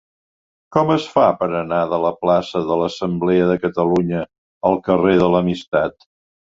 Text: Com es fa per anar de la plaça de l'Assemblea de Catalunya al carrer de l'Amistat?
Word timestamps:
Com 0.77 0.93
es 0.93 1.05
fa 1.17 1.25
per 1.41 1.49
anar 1.59 1.83
de 1.91 1.99
la 2.07 2.13
plaça 2.23 2.63
de 2.71 2.79
l'Assemblea 2.81 3.53
de 3.53 3.61
Catalunya 3.69 4.27
al 4.73 4.83
carrer 4.91 5.19
de 5.25 5.33
l'Amistat? 5.37 6.13